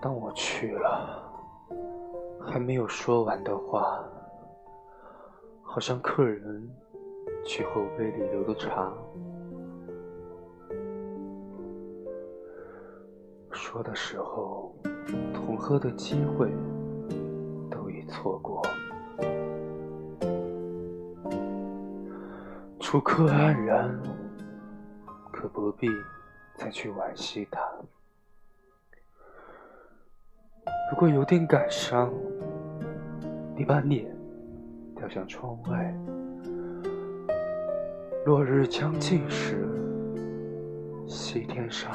[0.00, 1.22] 当我去了
[2.40, 4.02] 还没有说完的话，
[5.62, 6.70] 好像客人
[7.44, 8.92] 去后杯里留的茶。
[13.50, 14.72] 说的时候，
[15.34, 16.50] 同喝的机会
[17.68, 18.62] 都已错过。
[22.80, 24.00] 初刻黯然，
[25.32, 25.88] 可不必
[26.54, 27.60] 再去惋惜它。
[30.90, 32.12] 如果有点感伤，
[33.56, 34.06] 你把脸
[34.94, 35.94] 掉向窗外。
[38.26, 39.68] 落日将近时，
[41.06, 41.92] 西天上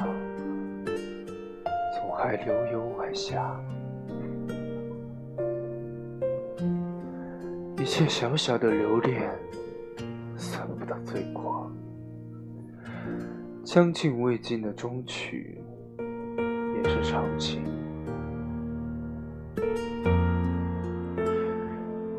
[1.94, 3.60] 总还留有晚霞。
[7.78, 9.30] 一切小小的留恋。
[10.36, 11.70] 算不得罪过，
[13.62, 15.62] 将尽未尽的终曲，
[15.96, 17.62] 也是长情。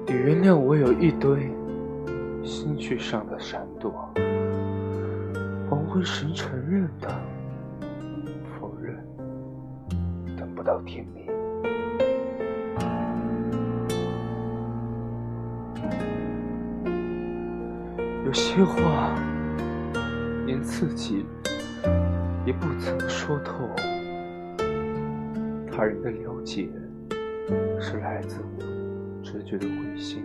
[0.08, 1.52] 你原谅我有一堆
[2.44, 3.92] 心绪上的闪躲，
[5.68, 7.10] 黄昏时承认的
[8.60, 8.96] 否认，
[10.38, 11.26] 等不到天明。
[18.26, 19.16] 有些话，
[20.46, 21.26] 连自己
[22.46, 23.68] 也不曾说透。
[25.72, 26.70] 他人的了解，
[27.82, 28.85] 是来自我
[29.36, 30.24] 直觉的灰心。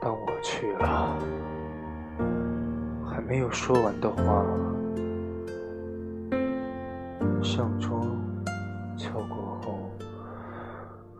[0.00, 1.18] 当我去了，
[3.04, 4.44] 还没有说完的话，
[7.54, 8.18] 相窗
[8.96, 9.90] 敲过后，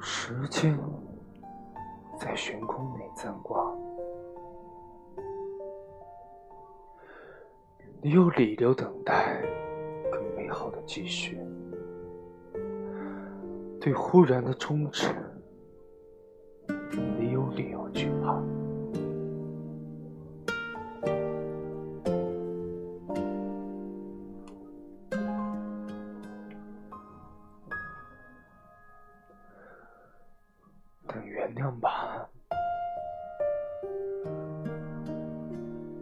[0.01, 0.75] 时间
[2.19, 3.71] 在悬空内暂挂。
[8.01, 9.43] 你有理由等待
[10.11, 11.39] 更美好的继续，
[13.79, 15.09] 对忽然的终止，
[31.25, 32.29] 原谅吧，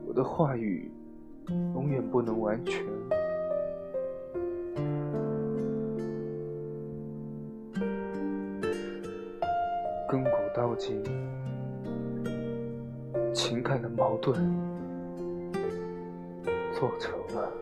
[0.06, 0.90] 我的话语
[1.74, 2.84] 永远不能完全。
[10.08, 11.02] 根古到今，
[13.32, 14.34] 情感的矛盾
[16.72, 17.52] 做成了